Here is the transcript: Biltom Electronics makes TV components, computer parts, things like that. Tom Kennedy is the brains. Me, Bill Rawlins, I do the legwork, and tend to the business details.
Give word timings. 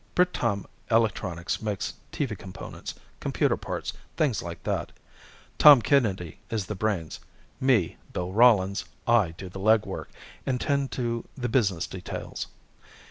Biltom 0.15 0.65
Electronics 0.89 1.61
makes 1.61 1.93
TV 2.11 2.35
components, 2.35 2.95
computer 3.19 3.55
parts, 3.55 3.93
things 4.17 4.41
like 4.41 4.63
that. 4.63 4.91
Tom 5.59 5.79
Kennedy 5.79 6.39
is 6.49 6.65
the 6.65 6.73
brains. 6.73 7.19
Me, 7.59 7.97
Bill 8.11 8.31
Rawlins, 8.31 8.85
I 9.07 9.29
do 9.37 9.47
the 9.47 9.59
legwork, 9.59 10.07
and 10.43 10.59
tend 10.59 10.89
to 10.93 11.27
the 11.37 11.49
business 11.49 11.85
details. 11.85 12.47